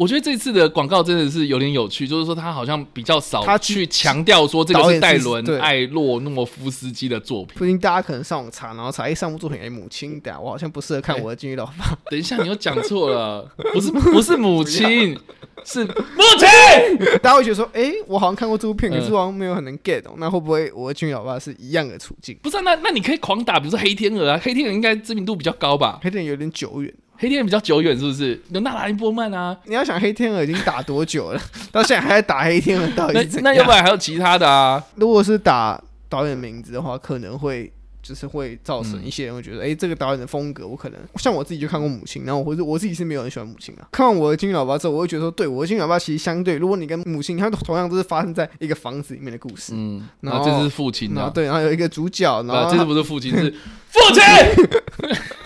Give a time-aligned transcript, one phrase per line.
[0.00, 7.54] 我觉得这次的广告真的是有点有趣，就是说他好像比较少他去强调说这个是戴伦艾洛诺夫斯基的作品。
[7.56, 11.96] 不信大家可能上网查，然后查一上部作品，哎，母亲的，我好像不适合看我的金鱼老爸。
[12.10, 15.16] 等一下，你又讲错了，不是不是母亲，
[15.64, 15.92] 是母
[16.40, 16.98] 亲。
[17.22, 20.16] 大家会觉得说，哎，我好像看过这部片，可是好像没有很能 get 懂。
[20.18, 22.36] 那会不会我的金鱼老爸是一样的处境？
[22.42, 26.00] 不是、啊，那那你可以狂打，比如说黑天鹅啊，黑天鹅应该知名度比较高吧？
[26.02, 26.92] 黑天鹅有点久远。
[27.16, 28.40] 黑天鹅比较久远，是不是？
[28.50, 29.56] 有纳兰波曼啊？
[29.66, 31.40] 你要想黑天鹅已经打多久了，
[31.70, 33.28] 到现在还在打黑天鹅，到底？
[33.42, 34.82] 那要不然还有其他的啊？
[34.96, 37.72] 如果是打导演名字的话，可能会
[38.02, 43.88] 就是会造成一些人会觉得，哎、嗯欸，这个导演的风格，我可能像我自己就看过《母亲》，然后我我自己是没有很喜欢《母亲》啊。
[43.92, 49.72] 看完我的《金鱼老爸》之后，我会觉得说，对，我的《金鱼老爸》其实相对，如果你跟《母亲》，它同样都是发生在一个房子里面的故事。
[49.74, 53.30] 嗯，然后这是父亲啊，对，然后有一个主角，然后这是不是父亲？
[53.30, 53.50] 是
[53.88, 55.14] 父亲。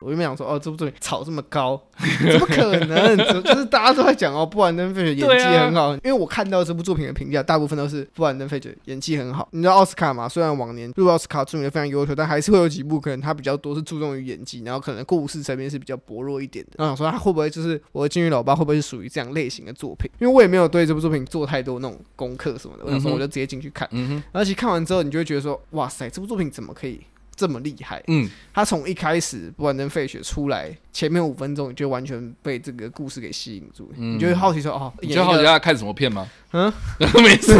[0.00, 3.16] 我就没想说哦，这部作品炒这么高，怎么可能？
[3.42, 5.88] 就是大家都在讲哦，布兰登·费雪演技很好。
[5.88, 9.48] 啊、因为我看到这部作品的评价，大部分都是布兰登·费雪演技很好。
[9.50, 10.28] 你知道奥斯卡嘛？
[10.28, 16.72] 虽然往年入奥斯卡著名的非常优秀，但还是会有几部可能他比较多是注重于演技，然后可能故事层面是比较薄弱一点的。
[16.78, 20.08] 然后想说他会不会就是我的金鱼老爸会不会是属于这样类型的作品？
[20.20, 22.84] 因为我也没有对这部作品做太多那种功课什么的。
[22.84, 24.22] 我想说我就直接进去看，嗯哼。
[24.30, 27.00] 而且看完之后，你就会觉得说，哇塞，这部作品怎么可以？
[27.38, 36.28] 这么厉害，嗯，他从一开始不管跟费雪出来，前面五分钟你就完全被这个故事给吸引住，嗯、你就会好奇说，哦，你就好奇他看什么片吗？
[36.52, 36.72] 嗯，
[37.22, 37.54] 没事，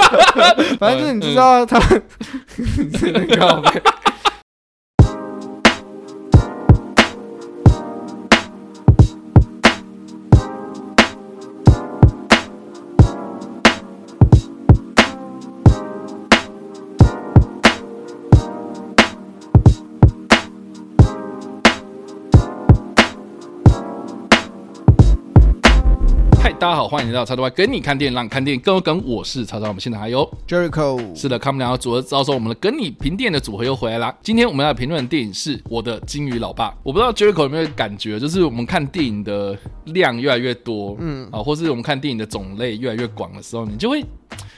[0.80, 1.78] 反正就是你知道他，
[2.98, 3.62] 真的搞
[26.64, 29.02] 大家好，欢迎来到叉叉 Y 跟你看电影，让你看电影更有梗。
[29.04, 31.14] 我是叉叉，我们现在还有 Jericho。
[31.14, 34.16] 是的，看我们两个组合，招收我们的跟你评电影的组合又回来啦。
[34.22, 36.74] 今天我们要评论的电影是我的金鱼老爸。
[36.82, 39.54] 我不知道 Jericho 有没有感觉，就是我们看电影的
[39.84, 44.02] 量越来越多，嗯啊，或是我们看电影的种类越来越广的时候，你就会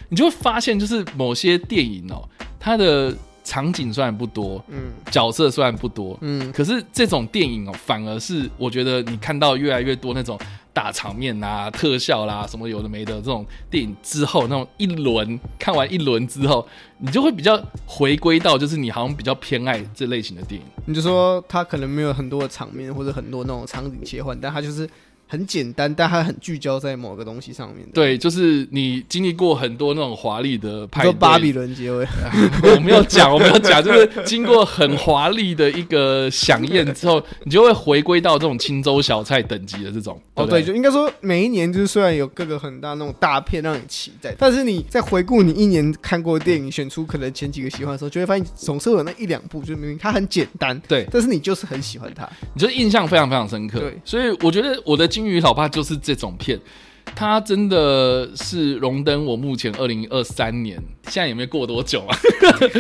[0.08, 2.22] 你就会发现，就是某些电影哦，
[2.60, 3.12] 它的
[3.46, 10.38] 场景虽然不多，嗯，角色虽然不多，嗯，可是这种电影哦，反而是我觉得你看到越来越多那种。
[10.76, 16.68] 大场面啊，特效啦，什么有的没的，这种电影之后，那种一轮看完一轮之后，
[16.98, 20.66] 你就会比较回归到，就是你好像比较偏爱这类型的电影。
[20.84, 24.86] 你就说他可能没有很多的场面，或者很多那种场景切换，但他就是。
[25.28, 27.84] 很简单，但它很聚焦在某个东西上面。
[27.92, 32.06] 对，就是你经历过很多那种华丽的派对，巴比伦结尾。
[32.62, 40.20] 我没有讲，我没有讲，就是经过很华丽的一个响宴之后，你就会回归到这种青州小菜等级的这种。
[40.34, 53.80] 哦，对，就应该说每一年就是虽然有各个很大那种大片让你期待，但是你在回顾你一年看过的电影，选出可能前几个喜欢的时候，就会发现总是有那一两部，就明明它很简单，对，但是你就是很喜欢它，你就印象非常非常深刻。
[53.80, 55.10] 对，所以我觉得我的。
[55.16, 56.60] 金鱼老爸就是这种片，
[57.14, 62.14] 他真的是荣登我目前二零二三年，现在也没有过多久啊？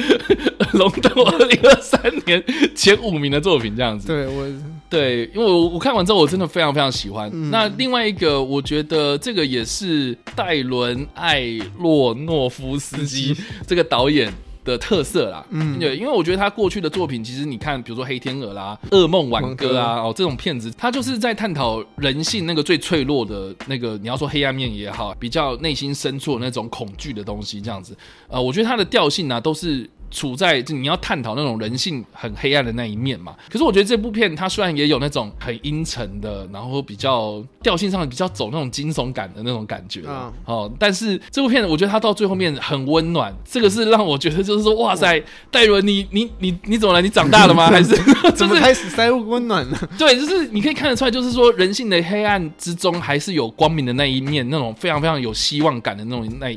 [0.74, 2.44] 荣登我二零二三年
[2.74, 4.08] 前五名的作品这样子。
[4.08, 4.46] 对，我
[4.90, 7.30] 对，因为我我看完之后我真的非常非常喜欢。
[7.32, 13.34] 嗯、那另外一个，我觉得这个也是戴伦艾洛诺夫斯基
[13.66, 14.30] 这个导演
[14.66, 27.96] 的特色啦，嗯，对，因为我觉得他过去的作品，其实你看，比如说《黑天鹅》啦，《噩梦挽歌》啊，哦，这种片子，他就是在探讨人性那个最脆弱的那个，你要说黑暗面也好，比较内心深处的那种恐惧的东西，这样子，
[28.28, 29.88] 呃，我觉得他的调性呢，都是。
[30.10, 47.02] 处在就你要探讨那种人性很黑暗的那一面嘛，可是我觉得这部片它虽然也有那种很阴沉的，然后比较调性上比较走那种惊悚感的那种感觉，嗯，哦，但是这部片我觉得它到最后面很温暖，这个是让我觉得就是说哇塞，戴伦你你你你怎么了？
[47.02, 47.66] 你长大了吗？
[47.70, 47.94] 还是
[48.36, 49.78] 就是开始塞入温暖了？
[49.98, 56.56] 对，就是你可以看得出来，就是说人性的黑暗之中还是有光明的那一面，那种非常非常有希望感的那种那。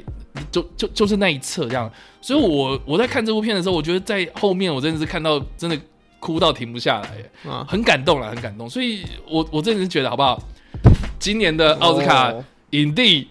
[0.52, 1.92] 就就就是那一侧这样，
[2.22, 5.78] 所以我我在看这部片的时候，我觉得在后面我真的是看到真的
[6.20, 7.10] 哭到停不下来，
[7.46, 8.70] 嗯，很感动了，很感动。
[8.70, 10.42] 所以我我真的是觉得好不好？
[11.20, 12.34] 今年的奥斯卡
[12.72, 13.28] 影帝，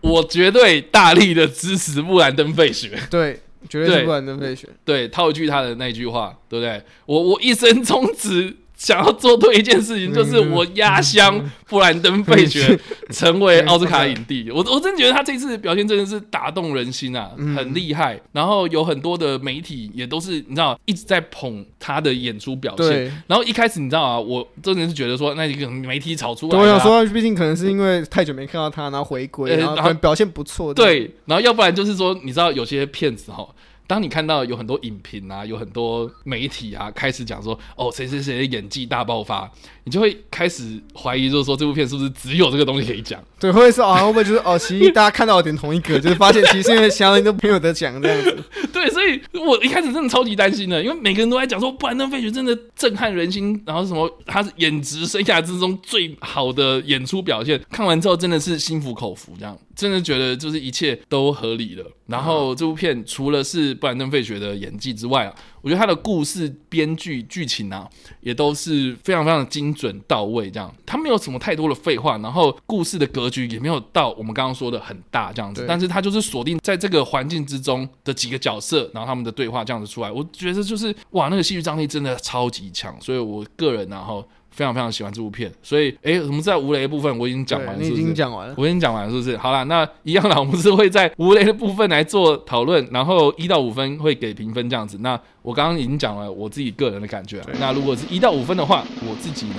[0.00, 2.98] 我绝对大力的支持布兰登·费雪。
[3.10, 4.68] 对，绝对是布兰登·费雪。
[4.84, 6.80] 对，套一句他的那句话，对不对？
[7.06, 12.78] 我我一生中只想要做对一件事情， 就是我压箱布兰登·费雪
[13.10, 14.50] 成为奥斯卡影帝。
[14.50, 18.20] 我我真觉得他这次表现真的是打动人心啊，很厉害。
[18.32, 23.04] 然后有很多的媒体也都是你知道一直在捧他的演出表现。
[23.26, 30.74] 然后一开始你知道啊，我真的是觉得说那一个媒体炒出来，我想说，毕竟可能是因为太久没看到他，然后回归，然后表现不错。
[30.74, 33.46] 对，然后要不然就是说，你知道有些骗子哈。
[33.86, 39.50] 当你看到有很多影评啊，有很多媒体啊，开始讲说哦，谁谁谁的演技大爆发，
[39.84, 43.22] 你就会开始怀疑，就是说这部片是不是只有这个东西可以讲？
[43.38, 44.04] 对，会不会是啊？
[44.04, 48.44] 会不会就是哦，其实大家看到有点同一个，就是发现其实因为其他人都没有得讲这样子。
[48.72, 61.84] 对，所以我一开始真的超级担心的，因为每个人都在讲说，布兰登·费雪真的震撼人心，然后什么他是演职生涯之中最好的演出表现，看完之后真的是心服口服，这样真的觉得就是一切都合理了。
[62.06, 67.88] 然后这部片除了是布兰登·费雪的演技之外啊，我觉得他的故事编剧剧情啊，
[68.20, 70.50] 也都是非常非常的精准到位。
[70.50, 75.64] 这样，他没有什么太多的废话，然后故事的格局也没有到我们刚刚说的很大这样子。
[75.68, 82.96] 但是他就是锁定在这个环境之中的几个角色，然后他们的对话这样子出来，我觉得就是哇，那个戏剧张力真的超级强。
[83.00, 84.26] 所以我个人然后。
[84.56, 88.00] 非常非常喜欢这部片，所以哎，我们在吴雷的部分我已经讲完了，是不是？
[88.00, 89.36] 你已经讲完了，我已经讲完了，是不是？
[89.36, 94.96] 好了，那一样啦，我们是会在吴雷的部分来做讨论，然后一到五分会给评分这样子。
[95.02, 99.56] 那我刚刚已经讲了我自己个人的感觉，那如果是一到五分的话，我自己呢，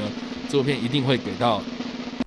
[0.49, 1.61] 这部片一定会给到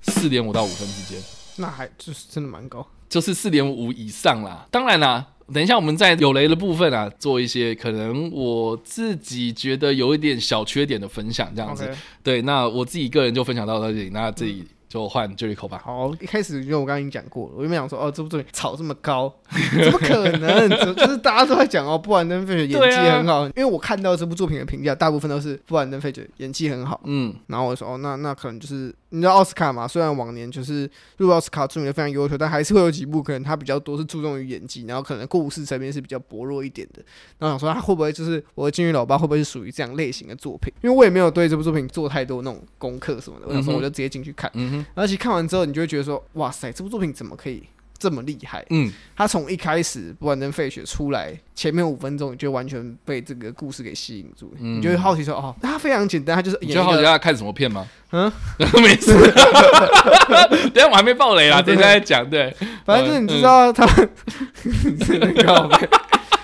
[0.02, 1.20] 四点五到五分之间。
[1.56, 4.66] 那还就是真的蛮高，就是四点五以上啦。
[4.70, 5.26] 当然啦。
[5.52, 11.90] 等一下，我们在有雷的部分啊，做一些可能我自己觉得有一点小缺点的分享，这样子。
[12.22, 14.66] 对，那我自己个人就分享到这里，那这里。
[14.90, 15.80] 就换 Jericho 吧。
[15.84, 19.32] 好，一开始因为我刚刚已经讲过了，我原本想说，哦，这部作品炒这么高，
[19.84, 20.68] 怎么可能？
[20.96, 23.42] 就是大家都在讲哦，布兰登·费雪演技很好。
[23.42, 27.00] 啊、因为我看到这部作品的评价，大部分都是布兰登·费雪演技很好。
[27.04, 29.86] 嗯，然后我说，哦，那那可能就是你知道奥斯卡嘛？
[29.86, 37.02] 虽然往年就是入奥斯卡著名的非常优秀，但还是会有几部可能他比较多是注重于演技，然后可能故事层面是比较薄弱一点的。
[37.38, 40.72] 然后想说，他会不会就是我的金鱼老爸会不会是属于这样类型的作品？
[40.82, 43.46] 因为我也没有对这部作品做太多那种功课什么的。
[43.46, 44.50] 我想说，我就直接进去看。
[44.94, 47.62] 而且看完之后，你就会觉得说，哇塞，这部作品怎么可以
[48.00, 48.64] 这么厉害？
[48.70, 56.70] 嗯，他从一开始不管跟·费雪出来前面五分钟，你就完全被这个故事给吸引住，嗯、你就会好奇说，哦，他非常简单，他就是演。
[56.70, 57.86] 你就好奇他看什么片吗？
[58.12, 58.32] 嗯，
[58.82, 59.12] 没事。
[60.72, 62.28] 等下我还没爆雷啦，等下再讲。
[62.28, 62.52] 对，
[62.86, 63.86] 反正就是你知道他，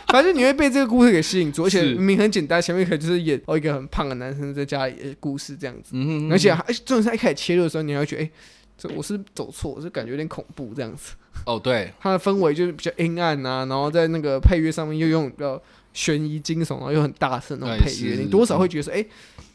[0.09, 8.31] 反正你会被这个故事给吸引住，而且明明很简单，前面可能就是演哦一个很胖的男生在家里的故事这样子，嗯哼嗯哼，而且而且重点是一开始切入的时候，你还会觉得，哎、欸，
[8.77, 11.15] 这我是走错，我是感觉有点恐怖这样子。
[11.45, 15.61] 哦，对， 它的氛围就是比较阴暗啊，然后在那个配乐上面又用比较
[15.93, 19.09] 悬疑惊悚，然后又很大声那种配乐，你多少会觉得说，哎、欸。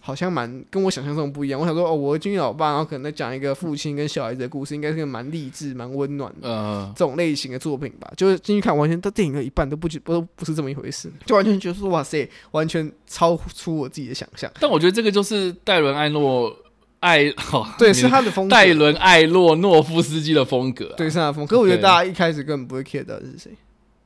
[0.04, 1.62] 好像蛮跟我想象中不一样。
[1.62, 8.12] 我想说，哦，我的金鱼老爸，然后可能在讲一个父亲跟小孩子的故事，应该是个蛮励志、蛮温暖的、呃、这种类型的作品吧。
[8.18, 14.52] 就是进去看，完全到电影的一半都不觉不都不是这么一回事，就完全觉得说，哇塞，完全超出我自己的想象。
[14.60, 16.52] 但我觉得这个就是戴伦艾诺
[17.02, 18.56] 艾，哦、对，是他的风格。
[18.56, 21.50] 戴伦艾洛诺夫斯基的风格、啊，对，是他的风格。
[21.50, 23.52] 可是我觉得大家一开始根本不会 care 到是谁。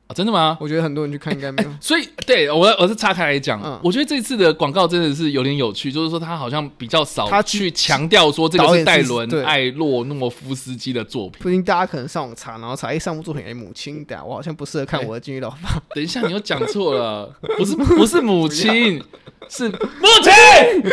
[0.08, 0.56] 啊，真的吗？
[0.60, 1.68] 我觉得很多人去看应该没有。
[1.68, 11.40] 欸欸、所以，对我我是岔开来讲，嗯、我觉得这次的广告真的是有点有趣，就是说他好像比较少他去强调说这个是戴伦艾洛诺夫斯基的作品。
[11.42, 15.70] 不仅大家可能上网查，然后查一上部作品，哎，母亲的，我好像不适合看我的金鱼老爸。
[15.70, 17.26] 欸、 等一下，你又讲错了，
[17.58, 19.02] 不是不是母亲，
[19.50, 19.74] 是母
[20.22, 20.92] 亲，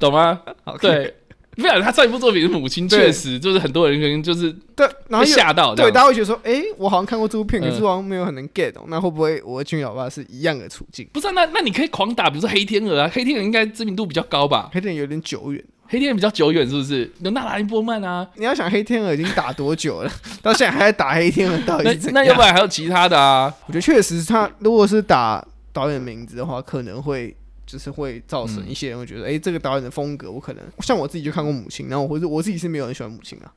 [0.00, 0.40] 懂吗？
[0.64, 1.14] 好对。
[1.58, 11.06] 不然他上一部作品是母亲，确实就是很多人可能就是对，然后吓到，对，大家会觉得说，哎、欸，我好像看过这部片，可是我好像没有很能 get 懂，那会不会我的金鱼老爸是一样的处境？
[11.12, 14.70] 不是、啊，那那你可以狂打，比如说黑天鹅啊，黑天鹅应该知名度比较高吧？
[14.72, 17.10] 黑天鹅有点久远，黑天鹅比较久远，是不是？
[17.20, 22.14] 有纳兰波曼啊，你要想黑天鹅已经打多久了， 到现在还在打黑天鹅，到底是怎？
[22.14, 23.52] 那要不然还有其他的啊？
[23.66, 27.34] 我觉得确实，他如果是打导演名字的话，可能会。
[27.70, 33.52] 就是会造成一些人会觉得，哎、嗯欸，这个导演的风格，我可能像我自己就看过母亲，然后我是我自己是没有很喜欢母亲啊。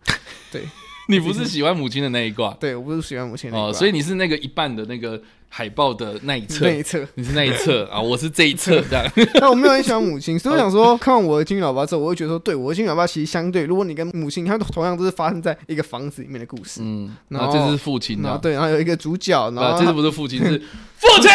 [0.52, 0.64] 对，
[1.08, 2.54] 你不是喜欢母亲的那一挂？
[2.60, 3.50] 对，我不是喜欢母亲。
[3.54, 9.10] 哦，所以你是那个一半的那个海报的那一侧，那一侧，你是那一侧啊，我是这一侧这样。
[9.36, 16.82] 但我没有很喜欢母亲， 所以我想说，看完我的金鱼老爸之后，我会觉得说，对，我的金鱼老爸其实相对，如果你跟母亲，它同样都是发生在一个房子里面的故事。
[16.84, 20.62] 嗯，然后这是父亲的，对，然后有一个主角，然后这是不是父亲， 是
[20.98, 21.30] 父亲。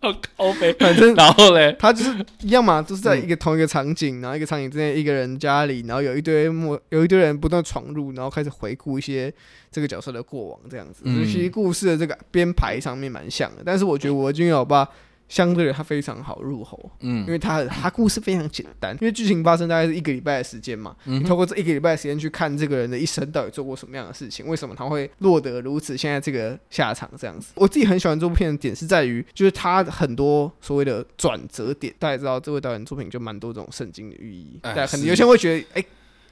[0.00, 9.32] OK， 反正然后嘞，他就是一样嘛，就是在一个同一个场景，然后一个场景之内一个人家里，然后有一堆陌有一堆人不断闯入，然后开始回顾一些
[9.70, 11.02] 这个角色的过往，这样子。
[11.04, 14.88] 嗯，其实故事的这个编排上面蛮像的，但是我觉得我的金鱼老爸
[15.30, 27.52] 相对的它非常好入喉，嗯，因为它它故事非常简单，因为剧情发生大概是一个礼拜的时间嘛，嗯，透过这一个礼拜的时间去看这个人的一生到底做过什么样的事情，为什么他会落得如此现在这个下场这样子。
[27.54, 35.84] 我自己很喜欢这部片的点是在于，就是他很多所谓的转折点，大家知道这位导演作品就蛮多这种圣经的寓意，大家可能有些人会觉得，哎。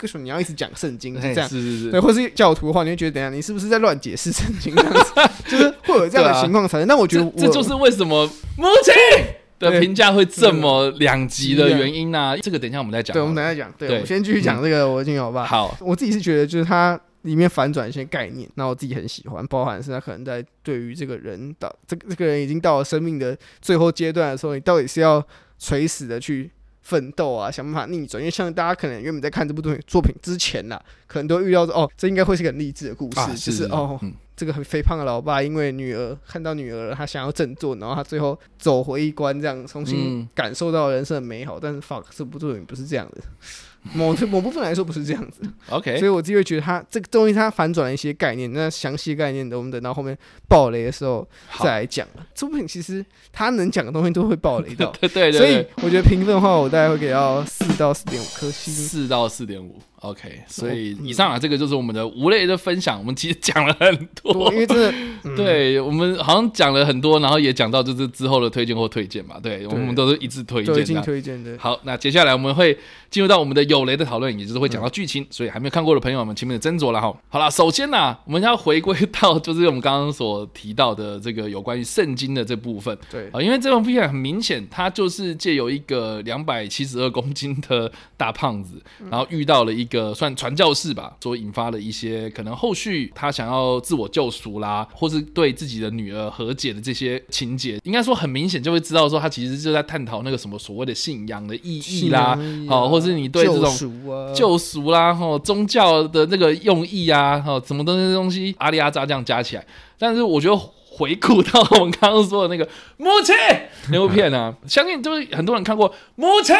[0.02, 1.14] 为什么你要一直讲圣经？
[1.16, 4.74] 是这样，是是是，对，或是教徒的话，你会觉得，等下你是不是在乱解释圣经？
[4.74, 5.12] 这样子，
[5.48, 6.86] 就是会有这样的情况产生。
[6.86, 8.24] 那、我觉得我，这就是为什么
[8.56, 8.94] 母亲
[9.58, 12.36] 的评价会这么两极的原因呢、啊？
[12.36, 13.12] 这个等一下我们再讲。
[13.12, 13.72] 对，我们等一下讲。
[13.76, 15.44] 对，对我先继续讲这个，我听好吧。
[15.44, 25.26] 好，我自己是觉得，就是它里面反转一些概念，那我自己很喜欢，包含是他可能在对于这个人到这个这个人已经到了生命的最后阶段的时候，你到底是要
[25.58, 26.50] 垂死的去。
[26.88, 41.58] 奋斗啊，想办法逆转，因为像大家可能原本在看这部作品作品之前呐，可能都预料着哦，这应该会是个很励志的故事，就是哦，嗯、这个很肥胖的老爸因为女儿看到女儿了，他想要振作，然后他最后走回一关，这样重新感受到人生的美好。
[41.58, 43.20] 嗯、但是 fuck 这部作品不是这样的。
[43.94, 45.40] 某某部分来说不是这样子
[45.70, 50.16] ，OK，所以我自己会觉得它这个东西它反转了一些概念，那详细概念的我们等到后面
[50.48, 51.26] 爆雷的时候
[51.60, 52.06] 再来讲。
[52.34, 59.78] 这部片其实它能讲的东西都会爆雷到， 对对对，所以我觉得评分的话，我大概会给到四到四点五颗星，四到四点五。
[60.00, 62.98] OK，所以以上啊，这个就是我们的无雷的分享。
[62.98, 69.40] 我们其实讲了很多，因为真的，对我们好像讲了很多，然后也讲到就是之后的推荐或推荐嘛。
[69.42, 71.56] 对，我们都是一致推荐，一致推荐的。
[71.58, 72.78] 好，那接下来我们会
[73.10, 75.26] 进入到我们的有雷的讨论，也就是会讲到剧情。
[75.30, 77.12] 所以还没有看过的朋友们，前面的斟酌了哈。
[77.28, 82.96] 好了，首先呢，我们要回归到就是我们刚刚所提到的这个有关于圣经的这部分。
[83.10, 89.98] 对啊，因为这部片很明显，它就是借由一个两百七十二公斤的大胖子，然后遇到了一个。
[89.98, 109.66] 一个算传教士吧，所引发的一些可能后续他想要自我救赎啦，或是对自己的女儿和解的这些情节，应该说很明显就会知道说他其实就在探讨那个什么所谓的信仰的意义啦，好、啊，或是你对这种救赎啦，哈，宗教的那个用意啊，哈，什么东西东西阿里阿扎这样加起来，
[109.98, 110.62] 但是我觉得。
[110.98, 113.34] 回顾到我们刚刚说的那个母亲
[113.92, 116.54] 那部片啊， 相信就是很多人看过母亲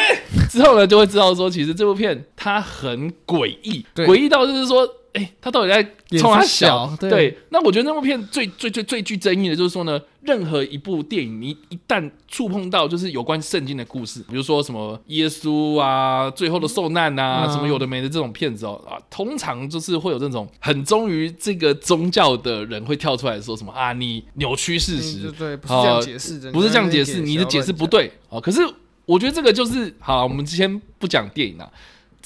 [0.49, 4.89] 之后呢，就会知道说，其实这部片它很诡异，诡异到就是说。
[5.15, 5.83] 哎、欸，他到底在
[6.19, 6.87] 冲他小？
[6.89, 28.39] 小对，对，那我觉得那部片最最最最具争议的就是说呢，任何一部电影，你一旦触碰到就是有关圣经的故事，比如说什么耶稣啊，最后的受难啊，嗯、什么有的没的这种片子哦啊，通常就是会有这种很忠于这个宗教的人会跳出来说什么啊，你扭曲事实，对，不是这样解释的，不是这样解释，你的解释不对啊。
[28.39, 28.61] 可是
[29.07, 31.69] 我觉得这个就是好，我们先不讲电影啊。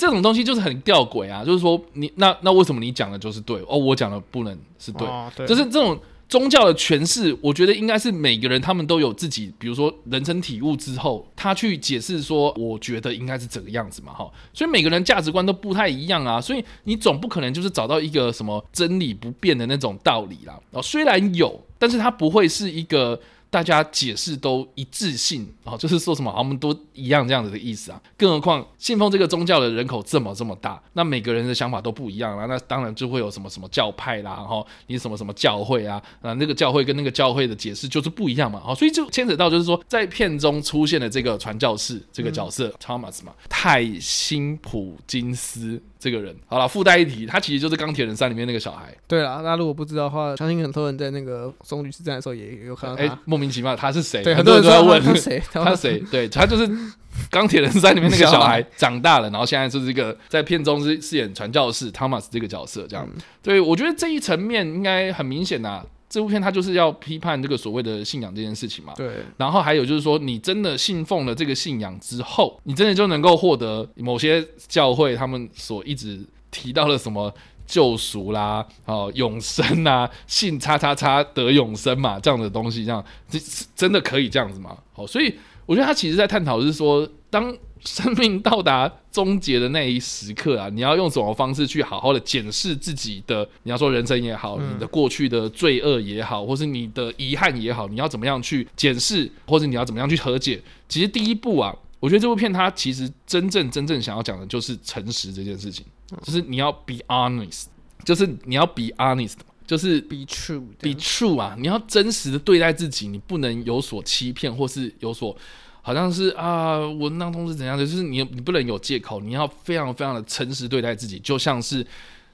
[0.03, 5.97] 这种东西就是很吊诡啊，就是说你那那为什么你讲的就是对哦，我讲的不能是对，哦、对，就是这种
[6.29, 23.21] 宗教的诠释，我觉得应该是每个人他们都有自己，比如说人生体悟之后，他去解释说，我觉得应该是这个样子嘛，哈，所以每个人价值观都不太一样啊，所以你总不可能就是找到一个什么真理不变的那种道理啦，哦，虽然有，但是它不会是一个。
[23.53, 28.01] 大家解释都一致性啊，就是说什么我们都一样这样子的意思啊。
[28.17, 32.47] 更何况信奉这个宗教的人口这么这么大，那每个人的想法都不一样啊。
[32.47, 38.59] 那当然就会有什么什么教派啦，然后你什么什么教会啊，啊那个教会跟那个教会的解释就是不一样嘛。
[38.59, 45.83] 好，所以就牵扯到就是说，在片中出现的这个传教士这个角色、嗯、Thomas 嘛，泰辛普金斯。
[46.03, 48.93] 这个人好了，附带一提，他其实就是《钢铁人三》里面那个小孩。
[49.07, 53.05] 对了，那如果不知道的话，相信很多人在那个棕榈之战的时候也有看到他。
[53.05, 54.21] 哎，莫名其妙，他是谁？
[54.21, 55.41] 对，很多人都在问他谁？
[55.53, 56.03] 他谁？
[56.11, 56.67] 对，他就是
[57.31, 63.09] 《钢铁人三》里面那个 小孩，长大了，然后现在就是一个在片中是饰演传教士 Thomas 这个角色，这样。
[63.09, 65.87] 嗯、对，我觉得这一层面应该很明显呐、啊。
[66.13, 68.93] 这部片它就是要批判这个所谓的信仰这件事情嘛。
[68.95, 69.25] 对。
[69.39, 77.33] 然后还有就是说，你真的信奉了这个信仰之后，你真的就能够获得某些教会他们所一直提到的什么
[77.67, 83.39] 救赎啦、哦永生啊、信叉叉叉得永生嘛这样的东西，这样这
[83.75, 84.77] 真的可以这样子吗？
[84.93, 87.57] 好，所以我觉得他其实在探讨的是说，当。
[87.85, 93.49] 生命到达终结的那一时刻啊，你要用什么方式去好好的检视自己的？
[93.65, 100.63] 你要说人生也好，你的过去的罪恶也好，或是你的遗憾也好，你要怎么样去检视，或者你要怎么样去和解？
[100.89, 105.85] 其实第一步啊，我觉得这部片它其实真正真正想要讲的就是诚实这件事情，
[106.23, 107.65] 就是你要 be honest，
[108.05, 109.35] 就是你要 be honest，
[109.67, 115.37] 就是 be true，be true 啊，你要真实的对待自己，你不能有所欺骗或是有所。
[115.83, 117.85] 好像是啊，我当中是怎样的？
[117.85, 121.87] 就是你，你不能有借口，你要非常非常的诚实对待自己，就像是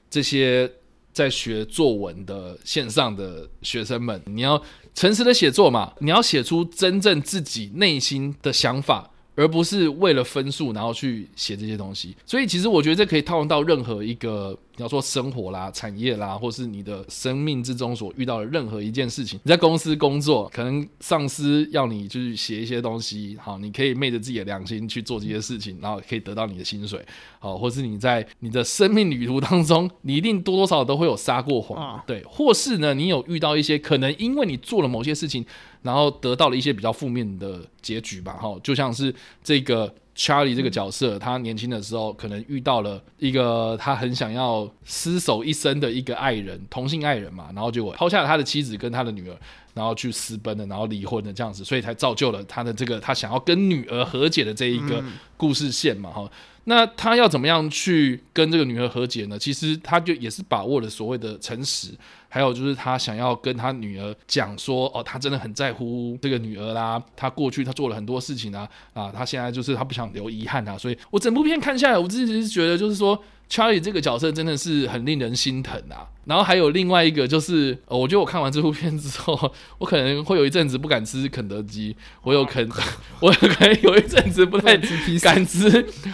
[0.08, 0.70] 这些
[1.12, 4.62] 在学作文的线上的学生们，你要
[4.94, 9.10] 诚实的写作嘛，你要写出真正自己内心的想法。
[9.34, 12.12] 而不是为了分数，然后去写这些东西。
[12.26, 14.58] 所以，其实我觉得这可以套用到任何一个。
[14.78, 27.04] 你要说生活啦、产业啦，或是你的生命之中所遇到的任何一件事情，你在公司工作，可能上司要你就是写一些东西，好，你可以昧着自己的良心去做这些事情，然后可以得到你的薪水，
[27.40, 35.44] 好，或是你在你的生命旅途当中，你一定多多少少都会有撒过谎，对，或是呢，你有遇到一些可能因为你做了某些事情，
[35.82, 39.92] 然后得到了一些比较负面的结局吧，哈，就像是这个。
[40.18, 49.36] Charlie 这个角色，嗯、他年轻的时候可能遇到了一个他很想要厮守一生的一个爱人，同性爱人嘛，然后结果抛下了他的妻子跟他的女儿，
[49.74, 55.02] 然后去私奔了，然后离婚了这样子，所以才造就了他的这个他想要跟女儿和解的这一个
[55.36, 56.30] 故事线嘛，哈、嗯。
[56.68, 59.38] 那他要怎么样去跟这个女儿和解呢？
[59.38, 61.88] 其实他就也是把握了所谓的诚实。
[62.28, 67.02] 还有就是他想要跟他女儿讲说，哦，他真的很在乎这个女儿啦。
[67.16, 70.76] 他过去他做了很多事情啊，啊，他现在就是他不想留遗憾啊。
[70.76, 73.18] 所以我整部片看下来，我自己是觉得就是说。
[73.50, 76.04] Charlie 这个角色真的是很令人心疼啊！
[76.26, 82.70] 然后还有另外一个就是，呃，我觉得我看完这部片之后，我可能会有一阵子不敢吃肯德基，我有可能，
[83.20, 84.76] 我可能有一阵子不太
[85.22, 85.70] 敢吃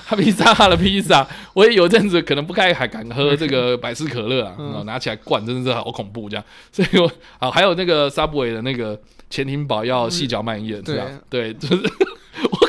[0.06, 6.44] 哈 披萨哈的披萨，我也有一阵子可能不太还敢喝这个百事可乐啊，嗯、拿起来灌真的是好恐怖这样。
[6.70, 7.10] 所以我
[7.40, 11.82] 啊，还有那个 Subway 的那个潜艇堡要细嚼慢咽，这样对，就是。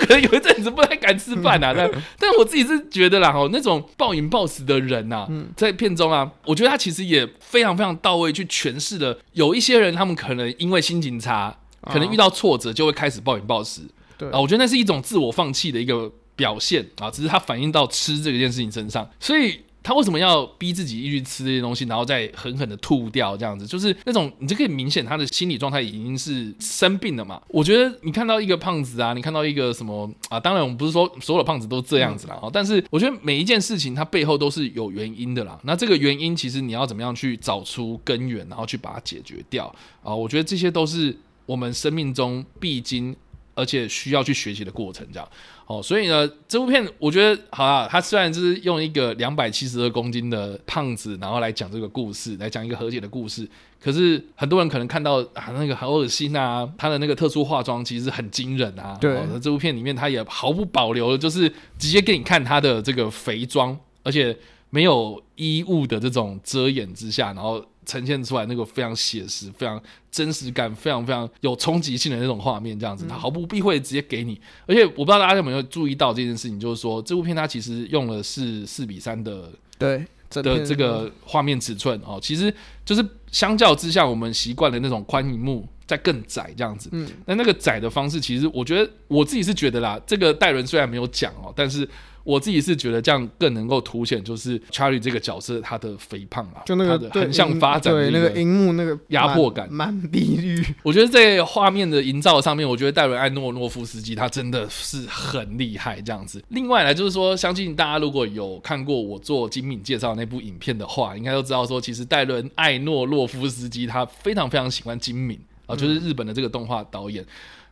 [0.05, 13.81] 可能有一阵子不太敢吃饭啊，但 但我自己是觉得啦，哦，那种暴饮暴食的人呐、啊，在片中啊，我觉得他其实也非常非常到位去诠释了，有一些人他们可能因为心情差，可能遇到挫折就会开始暴饮暴食，
[14.17, 19.59] 对啊，我觉得那是一种自我放弃的一个表现啊，只是他反映到吃这件事情身上，所以。
[19.85, 23.67] 他为什么要逼自己一直吃这些东西，然后再狠狠的吐掉这样子？
[23.67, 27.39] 就是那种你就可以明显他的心理状态已经是生病了嘛。
[27.49, 30.39] 我觉得你看到一个胖子啊，你看到一个什么啊？
[30.39, 35.59] 当然我们不是说所有的胖子都这样子啦，嗯、但是我觉得每一件事情它背后都是有原因的啦。
[35.63, 40.15] 那这个原因其实你要怎么样去找出根源，然后去把它解决掉啊？
[40.15, 41.15] 我觉得这些都是
[41.45, 43.15] 我们生命中必经
[43.55, 45.27] 而且需要去学习的过程，这样。
[45.65, 47.87] 哦，所以呢，这部片我觉得好啊。
[47.89, 53.49] 他虽然就是用一个两百七十二公斤的胖子，然后来讲这个故事，来讲一个和解的故事。
[53.81, 58.95] 可是很多人可能看到啊，那个好恶心啊，他的那个特殊化妆其实很惊人啊。
[59.01, 64.37] 对，哦，这部片里面他也毫不保留的，就是直接给你看他的这个肥妆，而且
[64.69, 67.65] 没有衣物的这种遮掩之下，然后。
[67.85, 74.39] 呈现出来那个非常写实、非常真实感、非常非常有冲击性的那种画面，这样子，他毫不避讳直接给你。
[74.65, 86.89] 而且我不知道大家有没有注意到这件事情，就是说这部片它其实用的是四比三的对的这个画面尺寸哦，其实就是相较之下我们习惯的那种宽银幕再更窄这样子。
[86.91, 91.87] 嗯，那那个窄的方式，其实我觉得我自己是觉得啦，这个戴伦虽然没有讲哦，但是。
[92.25, 100.61] 我自己是觉得这样更能够凸显，就是 Charlie 这个角色他的肥胖啊，就那个横向发展的对那个荧幕那个压迫感，满比率。
[100.81, 106.43] 我觉得在画面的营造上面，我觉得戴伦艾诺诺夫斯基他真的是很厉害这样子。
[106.49, 117.23] 另外呢就是说，相信大家如果有看过我做精品介绍那部影片的话，应该都知道说，其实戴伦艾诺诺夫斯基他非常非常喜欢精敏啊，就是日本的这个动画导演。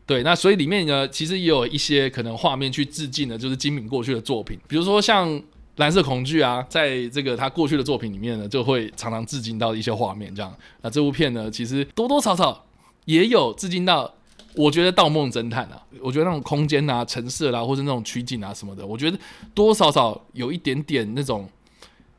[0.05, 5.29] 对，那所以里面呢，其实也有一些可能画面去致敬的，就是精敏过去的作品，比如说像
[5.77, 10.53] 《蓝色恐惧》啊，在这个他过去的作品里面呢，就会常常致敬到一些画面这样。
[10.81, 12.65] 那这部片呢，其实多多少少
[13.05, 14.13] 也有致敬到，
[14.55, 19.17] 我觉得《盗梦侦探》啊，我觉得那种空间啊、陈设啦，或者那种取景啊什么的，我觉得
[19.53, 21.47] 多多少少有一点点那种。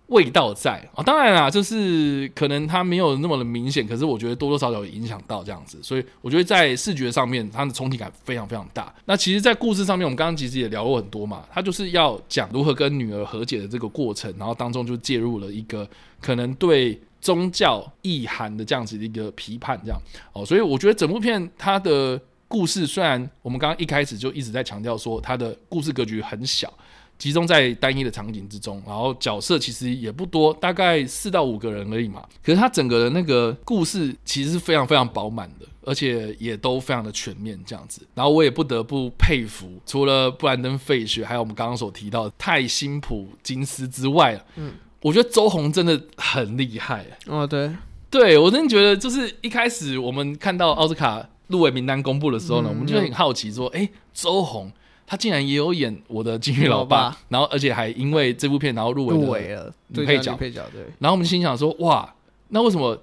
[0.08, 8.94] 味道在啊，当然啦，就是可能它没有那么的明显，可是我觉得多多少少有影响到这样子，所以我觉得在视觉上面，它的冲击感非常非常大。
[9.06, 15.88] 那其实，在故事上面，我们刚刚其实也聊过很多嘛，它就是要讲如何跟女儿和解的这个过程，然后当中就介入了一个
[16.20, 19.98] 可能对宗教意涵的这样子的一个批判，这样
[20.34, 26.70] 哦，所以我觉得整部片它的故事，虽然我们刚刚一开始就一直在强调说它的故事格局很小。
[27.16, 32.22] 集中在单一的场景之中，然后角色其实也不多，大概四到五个人而已嘛。
[32.42, 38.02] 可是他整个的那个故事其实是非常非常饱满的，而且也都非常的全面这样子。
[38.14, 47.06] 然后我也不得不佩服，除了布兰登·费雪，还有我们刚刚所提到的泰辛普金斯之外，嗯，我觉得周红真的很厉害。
[47.26, 47.70] 哦，对，
[48.10, 54.70] 对我真的觉得，就是一开始我们看到奥斯卡入围名单公布的时候呢，嗯、我们就很好奇说，哎，周鸿。
[55.06, 60.82] 他竟然也有演我的金鱼老爸，然后而且还因为这部片然后入围了女配角，配角对。
[60.98, 62.14] 然后我们心想说，哇，
[62.48, 62.98] 那为什么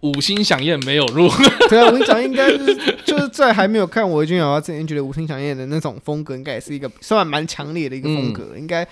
[0.00, 1.28] 五星响宴没有入？
[1.68, 8.86] 对啊，我跟你讲应该是就是在还没有看我的君老爸之前，觉得五星响宴的那种风格应该也是一个算蛮强烈的一个风格，嗯、应该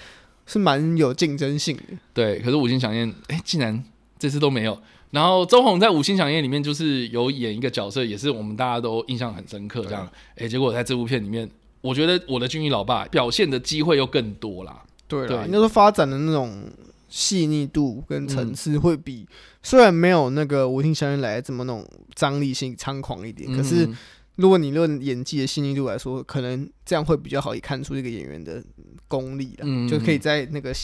[0.47, 1.83] 是蛮有竞争性的。
[2.15, 3.85] 对，可是五星响宴哎，竟然
[4.19, 4.77] 这次都没有。
[5.13, 9.83] 然后周红在《五星响宴》里面就是有演一个角色，也是我们大家都印象很深刻。
[9.85, 11.49] 这样，哎，结果在这部片里面，
[11.87, 14.83] 我觉得我的军医老爸表现的机会又更多啦。
[15.09, 16.65] 对了，应该说发展的那种
[17.09, 23.89] 细腻度跟层次会比、嗯、虽然没有那个《五星响宴》来的这么那种张力性猖狂一点，嗯、可是
[24.35, 28.61] 如果你论演技的细腻度来说，可能这样会比较好，以看出这个演员的
[29.07, 30.75] 功力了，嗯、就可以在那个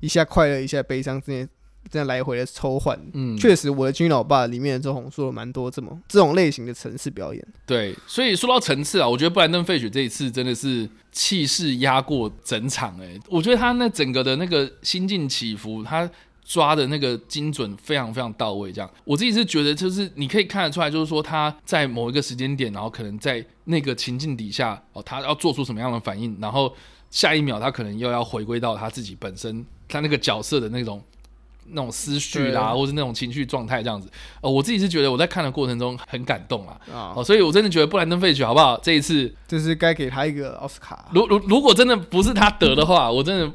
[0.00, 1.48] 一下快乐一下悲伤之间。
[1.90, 7.42] 这样来回的抽换，嗯，确实，我的军老爸里面的周红说了蛮多这么这种类型的层次表演。
[7.64, 16.08] 对，所以说到层次啊，我觉得布兰登·费雪这一次真的是气势压过整场，哎，我觉得他那整个的那个心境起伏，他
[16.44, 18.70] 抓的那个精准非常非常到位。
[18.70, 26.70] 这样，我自己是觉得，就是你可以看得出来，就是说他在某一个时间点，然后可能在那个情境底下，哦，他要做出什么样的反应，然后
[27.10, 31.02] 下一秒他可能又要回归到他自己本身，他那个角色的那种。
[31.70, 34.08] 那种思绪啦，或是那种情绪状态这样子，
[34.40, 38.78] 呃，我自己是觉得我在看的过程中很感动啊，哦，哦，所以我真的觉得布兰登·费雪好不好？
[38.82, 41.06] 这一次就是该给他一个奥斯卡。
[41.12, 43.52] 如如如果真的不是他得的话，我真的，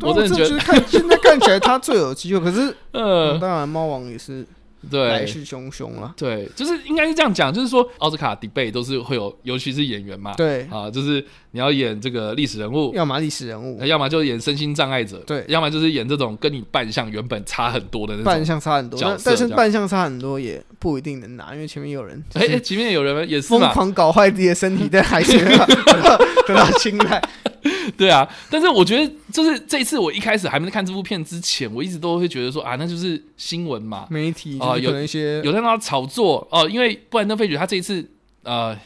[0.00, 2.40] 我真的觉得看现在看起来他最有机会。
[2.40, 4.46] 可是， 呃，当然猫王也是。
[4.90, 6.14] 对，来势汹汹了。
[6.16, 10.34] 对，就是应该是这样讲，就是说奥斯卡 debate 都是会有，尤其是演员嘛。
[10.36, 10.66] 对。
[10.70, 18.24] 啊，就是你要演这个历史人物，要么历史人物，要么就是演身心障碍者，对，要么就是演这种跟你扮相原本差很多的那种。
[18.24, 25.38] 扮相差很多，但是扮相差很多也不一定能拿，因为前面有人，哎哎，前面有人也是疯狂搞坏自己的身体，但还是
[26.46, 27.22] 得到青睐。
[27.96, 38.04] 对啊，但是我觉得就是这一次，我一开始还没看这部片之前，我一直都会觉得说啊，那就是新闻嘛，媒体啊，有一些有在那炒作哦，因为布兰登·费雪他这一次
[38.42, 38.76] 呃，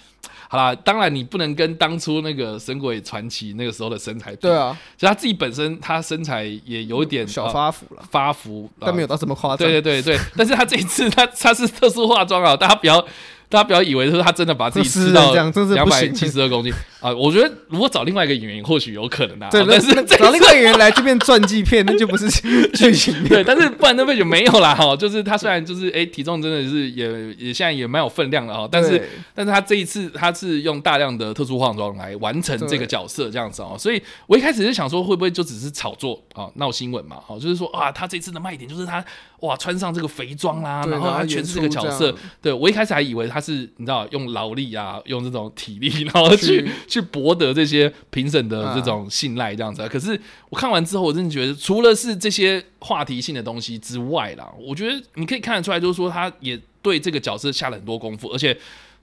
[0.49, 13.07] 好啦，当然你不能跟当初那个《神鬼传奇》那个时候的身材比，对啊，其实他自己本身他身材也有一点小发福了，发福，但没有到这么夸张，对对对对，但是他这一次他他是特殊化妆啊，大家不要。
[13.51, 15.51] 大家不要以为说他真的把自己吃到两
[15.89, 17.13] 百七十二公斤啊！
[17.13, 19.49] 我觉得如果找另外一个演员，或许有可能啊。
[19.51, 22.29] 对，但是找另外一个演员来这边传记片，那就不是
[22.73, 23.27] 剧情。
[23.29, 37.17] 对，但是布兰登费雪没有啦哈，就是他虽然就是哎、欸、体重真的是也也现在也蛮有分量的哈，但是但是他这一次他是用大量的特殊化妆来完成这个角色这样子哦，所以我一开始是想说会不会就只是炒作啊闹新闻嘛？
[37.27, 39.05] 好，就是说啊他这次的卖点就是他。
[39.41, 49.89] 哇，穿上这个肥装啦，然后他诠释这个角色，对，我一开始还以为他是你知道用劳力啊，用这种体力，然后去去博得这些评审的这种信赖这样子。
[49.89, 58.55] 可是我看完之后，我真的觉得除了是这些话题性的东西之外啦，我觉得你可以看得出来，就是说他也对这个角色下了很多功夫，而且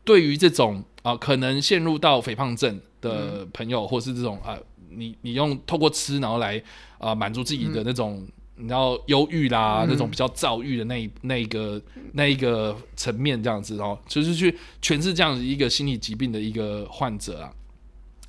[0.04, 4.58] 对于这种啊可能陷入到肥胖症的朋友，或是这种啊
[4.89, 6.62] 你你用透过吃然后来
[6.97, 8.28] 啊满足自己的那种。
[8.60, 11.80] 你知道忧郁啦，那种比较躁郁的那一那一个
[12.13, 17.54] 那一个层面这样子哦，就是去诠释这样子一个心理疾病的一个患者啊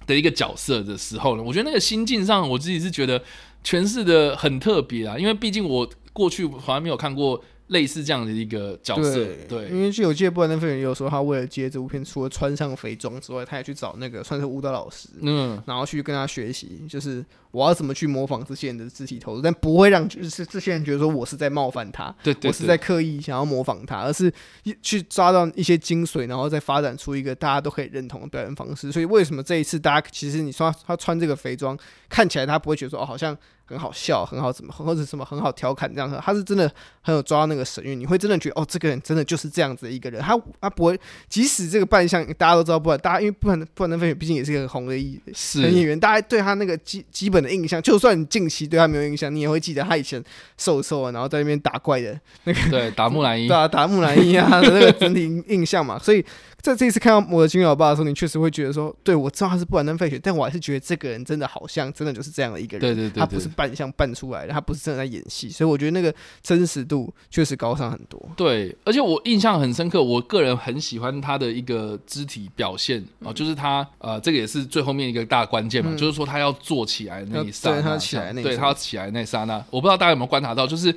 [0.08, 3.22] 的一个角色的时候呢，我觉得那个心境上，我自己是觉得
[3.62, 7.40] 诠释的很特别啊，因为毕竟我过去从来没有看过。
[7.68, 24.32] 类似这样的一个角色，对，对，因为据我记得，布兰登·费雪也有说，他为了接这部片，除了穿上肥装之外，他也去找那个算是舞蹈老师，嗯，然后去跟他学习，就是我要怎么去模仿这些人的肢体投入，但不会让就是这些人觉得说我是在冒犯他，对，我是在刻意想要模仿他，而是
[24.80, 28.90] 去抓到一些精髓，然后再发展出一个大家都可以认同的表演方式。
[28.90, 31.78] 所以为什么这一次大家其实你说，他穿这个肥装，
[32.08, 33.36] 看起来他不会觉得说哦，好像。
[33.68, 36.70] 很好笑，很好怎么，或者什么很好调侃这样的，他是真的
[37.02, 45.20] 很有抓那个神韵，你会真的觉得哦，这个人真的就是这样子的一个人，他他不会，即使这个扮相大家都知道不，大家因为布兰布兰登费雪毕竟也是一个很红的艺
[45.54, 50.22] 人演员， 大家对他那个基基本的印象，就算你近期对他没有印象，你也会记得他以前
[50.56, 56.24] 瘦瘦的，然后在那边打怪的那个，对，打木乃伊， 对啊，打木乃伊啊的那个整体印象嘛，所以。
[56.60, 68.20] 在这一次看到我的金老爸的时候，你确实会觉得说，对，我知道他是布兰登费雪，但我还是觉得这个人真的好像真的就是这样的一个人，对对对，对，他不是扮相扮出来的，他不是真的在演戏，所以我觉得那个真实度确实高上很多。
[68.36, 80.94] 对，而且我印象很深刻，我个人很喜欢他的一个肢体表现啊、嗯，就是他呃，这个也是最后面一个大关键嘛、嗯，就是说他要坐起来那一刹那，他起来那，对他要起来那刹那，我不知道大家有没有观察到，就是。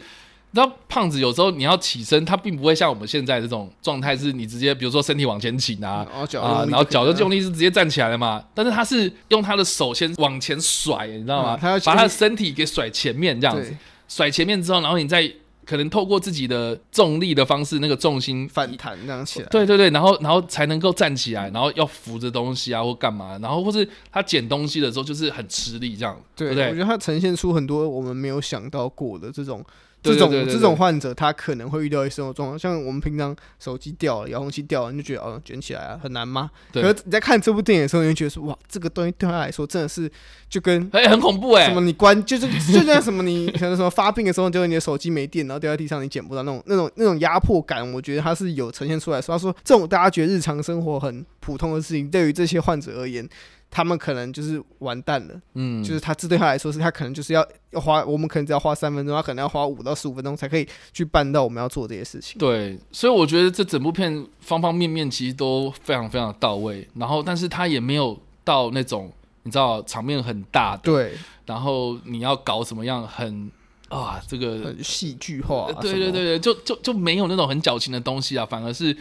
[0.54, 8.44] 你知道胖子有时候你要起身，他并不会像我们现在这种状态，是你直接比如说身体往前倾啊，啊、嗯，然后脚的用力是直接站起来的嘛。
[8.54, 11.58] 但是他是用他的手先往前甩，你知道吗？
[11.60, 13.74] 他要把他的身体给甩前面这样子，
[14.10, 15.26] 甩前面之后，然后你再
[15.66, 19.48] 可能透过自己的重力的方式，那个重心反弹这样起来。
[19.50, 26.66] 对对对，然后然后才能够站起来，然后要扶着东西啊或干嘛，然后或是他捡东西的时候就是很吃力这样，对不对？
[26.66, 29.64] 我觉得他呈现出很多我们没有想到过的这种。
[30.04, 36.50] 这种这种患者，他可能会遇到一些生活状况，像我们平常手机掉了、遥控器掉了，你就觉得哦，卷起来啊，很难吗？
[36.72, 36.82] 对。
[36.82, 40.12] 可是你在看这部电影的时候，你就觉得说，哇，这个东西对他来说真的是
[40.50, 49.36] 就跟哎、欸，很恐怖哎、欸，什么你关就是就像什么你可能什么发病的时候，就你的手机没电，然后掉在地上，你捡不到那种那种那种压迫感，我觉得他是有呈现出来说。
[49.36, 53.28] 他说这种大家觉得日常生活很普通的事情，对于这些患者而言。
[53.74, 62.38] 他们可能就是完蛋了，嗯，就是他这对他来说是他可能就是要要花，我们可能只要花三分钟，他可能要花五到十五分钟才可以去办到我们要做这些事情。
[62.38, 69.10] 对，所以我觉得这整部片方方面面其实都非常非常到位，然后但是他也没有到那种
[69.44, 71.14] 你知道场面很大的，对，
[71.46, 73.50] 然后你要搞什么样很
[73.88, 78.94] 啊这个很戏剧化，对对对对，就就就没有那种很矫情的东西啊，反而是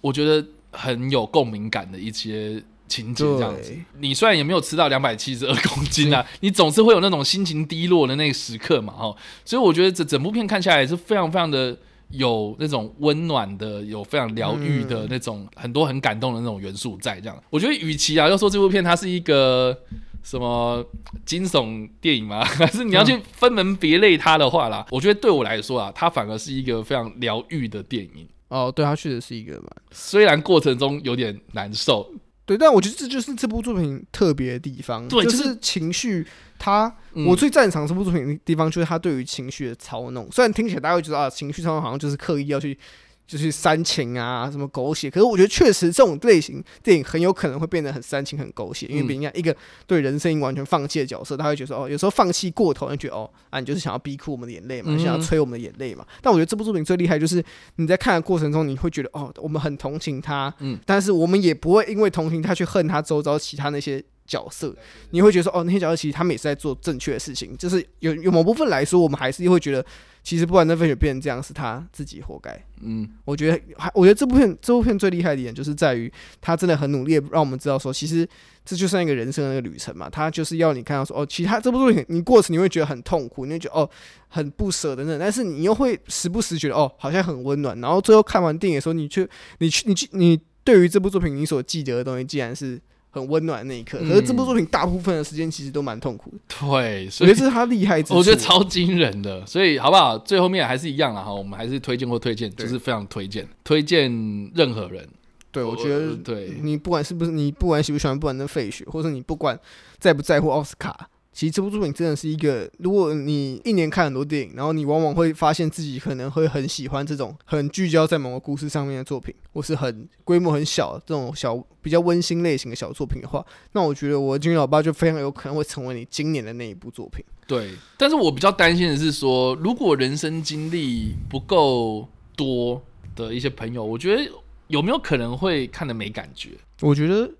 [0.00, 2.64] 我觉得很有共鸣感的一些。
[2.88, 11.76] 情节这样子，你虽然也没有吃到两百七十二公斤啊，你总是会有那种心情低落的那个时刻嘛，哦，所以我觉得这整部片看下来是非常非常的
[12.10, 17.42] 有那种温暖的，有非常疗愈的那种很多很感动的那种元素在这样。
[17.50, 19.76] 我觉得与其啊要说这部片它是一个
[20.22, 20.84] 什么
[21.24, 28.28] 惊悚电影嘛， 还是你要去分门别类它的话啦，我觉得对我来说啊，它反而是一个非常疗愈的电影。
[28.48, 32.08] 哦，对，它确实是一个嘛，虽然过程中有点难受。
[32.46, 36.26] 对，但我觉得这就是这部作品特别的地方，对，就是情绪。
[36.58, 36.90] 他，
[37.26, 40.26] 我最赞赏这部作品的地方就是他对于情绪的操弄。
[40.32, 42.78] 虽然听起来大家会觉得啊，情绪操弄好像就是刻意要去。
[43.26, 45.10] 就是煽情啊，什么狗血？
[45.10, 49.54] 可是我觉得确实这种类型电影很有可能会变得很煽情、很狗血，因为比如讲一个
[49.86, 56.06] 对人生完全放弃的角色，他会觉得哦，有时候放弃过头，就觉得哦，啊，你就是想要逼哭我们的眼泪嘛，想要催我们的眼泪嘛。
[56.22, 57.44] 但我觉得这部作品最厉害就是
[57.76, 64.74] 你在看的过程中，你会觉得哦，我们很同情他，嗯，但是我们也不会因为同情他去恨他周遭其他那些角色。
[65.10, 69.84] 你会觉得说哦，那些角色其实他们也是在做正确的事情，就是有有某部分来说，我们还是会觉得。
[70.26, 72.50] 其实不管那份血变成这样，是他自己活该。
[72.80, 78.28] 嗯，我觉得还，我觉得这部片这部片最厉害的一点，就是在于他真的很努力，让我们知道说，其实
[78.64, 80.10] 这就算一个人生的那个旅程嘛。
[80.10, 83.88] 他就是要你看到说，哦，其他这部作品你过程你会觉得很痛苦，你会觉得哦
[84.26, 87.80] 很不舍的那，但是你又会时不时觉得哦好像很温暖。
[87.80, 92.80] 然后最后看完电影的时候，你去你去你去你对于这部作品你所记得的东西，既然是。
[93.16, 96.38] 很温暖的那一刻，可是这部作品大部分的时间其实都蛮痛苦的。
[96.60, 98.14] 对，所以是他厉害之处。
[98.14, 100.16] 我觉得超惊人的，所以好不好？
[100.18, 104.10] 最后面还是一样了哈，我们还是推荐或推荐，就是非常推荐，推荐
[104.54, 105.06] 任何人。
[105.50, 109.58] 对，我觉得，对你不管是不是你不管喜不喜欢，不管那费雪，或者你不管
[109.98, 111.08] 在不在乎奥斯卡。
[111.36, 127.22] 其实这部作品真的是一个，如果你一年看很多电影，然后你往往会发现自己可能会很喜欢这种很聚焦在某个故事上面的作品，或是很规模很小这种小比较温馨类型的小作品的话，那我觉得我金鱼老爸就非常有可能会成为你今年的那一部作品。
[127.46, 132.80] 对，但是我比较担心的是说，如果人生经历不够多
[133.14, 134.26] 的一些朋友，我觉得
[134.68, 136.52] 有没有可能会看的没感觉？
[136.80, 137.30] 我觉得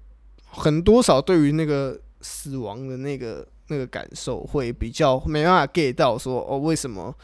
[0.50, 3.48] 很多少对于那个死亡的那个。
[3.68, 7.14] 那个感受会比较没办法 get 到，说哦，为什么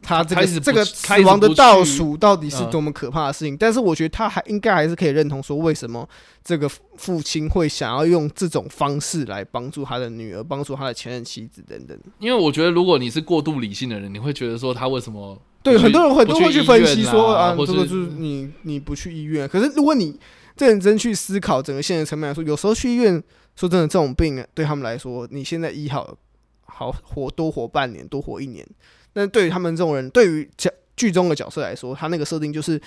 [0.00, 3.56] 他这个这个死亡的倒数到底是多么可怕的事情？
[3.56, 6.08] 但是我觉得他还应该还是可以认同说，为什么
[6.44, 11.98] 这个父亲会想要用这种方式来帮助他的女儿，帮助他的前任妻子等等。
[12.20, 15.36] 因为我觉得，如果你是过度理性的人，你会觉得说他为什么？
[15.64, 19.48] 对，很多人很多会去分析说啊，这个就是你你不去医院。
[19.48, 20.16] 可是如果你
[20.58, 23.22] 认真去思考整个现实层面来说，有时候去医院。
[23.54, 26.16] 说真的，这种病对他们来说，你现在医好，
[26.64, 28.66] 好活多活半年，多活一年。
[29.12, 32.80] 但对于他们这种人，对于角剧中的角色来说，他那个设定就是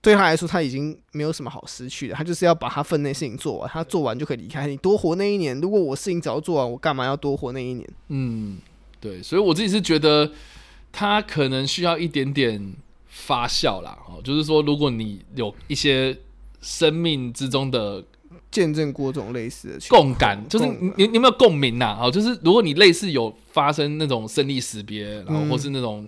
[0.00, 2.14] 对他来说，他已经没有什么好失去的。
[2.14, 4.68] 他就是要把他分内事情做完，他做完就可以离开。
[4.68, 7.88] 你多活那一年，如果我事情早做完，我干嘛要多活那一年？
[8.08, 8.58] 嗯，
[9.00, 9.20] 对。
[9.20, 10.30] 所以我自己是觉得
[10.92, 12.74] 他可能需要一点点
[13.08, 13.98] 发酵啦。
[14.08, 16.16] 哦，就是说，如果你有一些
[16.60, 18.04] 生命之中的。
[18.52, 21.98] 见证过这种类似的共感，就是你你有没有共鸣呐？
[22.00, 26.06] 啊，就是如果你类似有发生那种生离死别，然后或是那种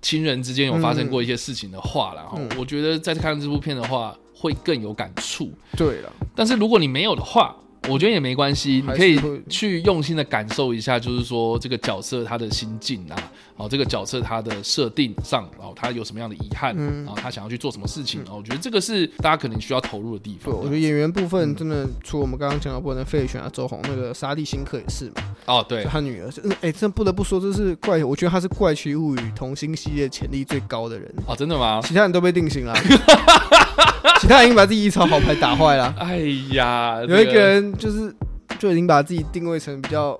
[0.00, 5.52] 亲人之间有发生过一些事情的话，然后我觉得在看这部片的话会更有感触。
[5.76, 7.54] 对了，但是如果你没有的话。
[7.88, 13.16] 我觉得也没关系，你可以去用心的感受一下，就是说这个角色他的心境啊，
[13.60, 20.50] 哦，这个角色他的设定上，然后他有什么样的遗憾，然后他想要去做什么事情，然后我觉得这个是大家可能需要投入的地方。
[20.50, 25.12] 对，我觉得演员部分真的，除了我们刚刚讲到不能费雪啊、周红那个沙地新克也是嘛。
[25.44, 26.30] 哦，对，他女儿，
[26.62, 31.12] 哎、欸，这不得不说，这是怪，我觉得他是怪奇物语童星系列潜力最高的人。
[31.26, 31.82] 哦，真的吗？
[31.84, 32.74] 其他人都被定型了，
[34.20, 35.94] 其他人已经把自己一手好牌打坏了。
[35.98, 36.20] 哎
[36.54, 38.14] 呀，有一个人就是
[38.58, 40.18] 就已经把自己定位成比较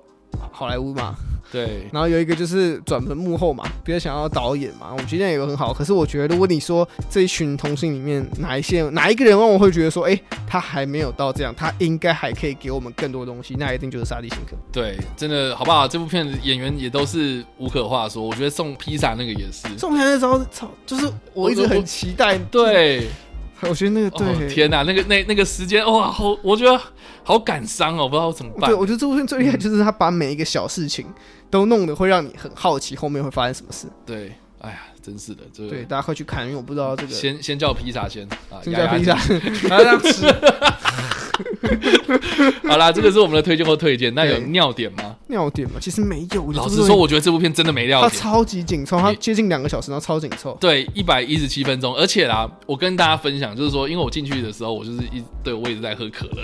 [0.51, 1.15] 好莱坞嘛。
[1.51, 5.73] 对，然后有一个就是转门幕后嘛，比较想要导演嘛，我们今天也有很好。
[5.73, 14.55] 可是我觉得，如果你说这一群同性里面哪一些哪一个人让我会觉得说，哎，他还没有到这样，他应该还可以给我们更多东西，那一定就是沙地辛克。
[14.71, 15.87] 对，真的好不好？
[15.87, 18.23] 这部片的演员也都是无可话说。
[18.23, 22.37] 我觉得送披萨那个也是，送披萨的时候操，就是我一直很期待。
[22.37, 23.07] 对。
[23.63, 26.81] 我觉得那个对、哦，天哪，那个那那个时间哇，好，我觉得
[27.23, 28.71] 好感伤哦，不知道怎么办。
[28.71, 31.05] 对，我觉得这部片最厉害就是他把每一个小事情
[31.51, 33.87] 都弄得会让你很好奇后面会发生什么事。
[34.05, 37.13] 对，哎呀，真是的，这个对，大家快去看，因为我不知道这个。
[37.13, 39.15] 先先叫披萨先啊，先叫披萨，
[39.67, 40.25] 然后这样吃。
[42.67, 44.13] 好啦，这个是我们的推荐或推荐。
[44.13, 45.15] 那有尿点吗？
[45.27, 45.75] 尿点吗？
[45.79, 46.51] 其实没有。
[46.51, 48.09] 老实说，我觉得这部片真的没尿点。
[48.09, 50.55] 它超级紧凑，它接近两个小时，然后超紧凑。
[50.59, 51.95] 对，一百一十七分钟。
[51.95, 56.43] 而且啦，我跟大家分享，就是说，因为我进去的时候，我就是一对我一直在喝可乐。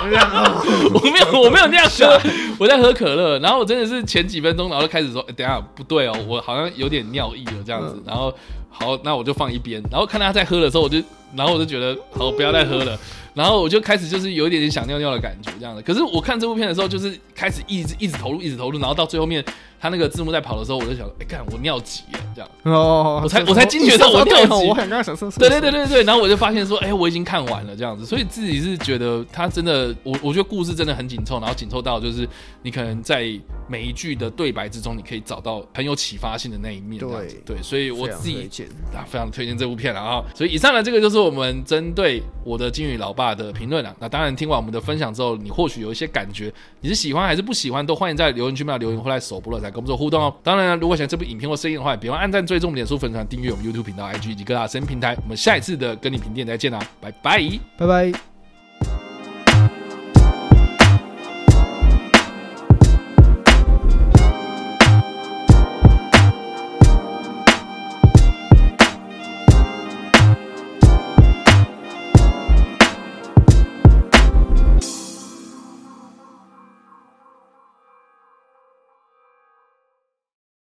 [0.02, 2.20] 我没有，我没有那样喝，
[2.58, 3.38] 我在喝可乐。
[3.40, 8.02] 然后我真的是前几分钟，然后就开始说，欸，等下不对哦，我好像有点尿意了这样子。
[8.06, 8.32] 然后
[8.68, 9.82] 好，那我就放一边。
[9.90, 11.02] 然后看他在喝的时候，我就，
[11.34, 12.98] 然后我就觉得，好，不要再喝了。
[13.32, 15.80] 然后我就开始就是有一点点想尿尿的感觉，这样的。
[15.82, 19.44] 可是我看这部片的时候，就是开始一直一直投入，一直投入，然后到最后面，
[19.80, 22.50] 他那个字幕在跑的时候，我就想，哎，看我尿急了，这样。
[22.64, 23.20] 哦。
[23.22, 24.68] 我才我才惊觉到我尿急。
[24.68, 24.90] 我很。
[25.38, 26.02] 对对对对对。
[26.02, 32.28] 然后我就发现说，哎，我已经看完了这样子，所以自己是觉得他真的，我我觉得故事真的很紧凑，然后紧凑到就是
[32.62, 33.30] 你可能在
[33.68, 36.98] 每一句的对白之中，你可以找到很有启发性的那一面。
[36.98, 37.08] 对
[37.46, 38.48] 对，所以我自己
[38.92, 40.22] 啊非常推荐这部片了啊。
[40.34, 43.94] 所以以上的这个就是我们针对我的金鱼老爸的评论了。
[44.00, 50.34] 那当然，听完我们的分享之后，你或许有一些感觉，你是喜欢还是不喜欢，都欢迎在留言区面留言或来首播了再跟我们做互动哦。
[50.42, 55.16] 当然，如果喜欢这部影片或声音的话，别忘按赞、追踪我们脸书粉团、订阅我们 YouTube 频道、IG 以及各大声音平台。
[55.22, 57.40] 我们下一次的跟你评电再见啦，拜拜，
[57.78, 58.29] 拜拜。